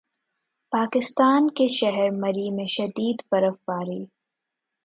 [0.71, 4.03] پاکستان کے شہر مری میں شدید برف باری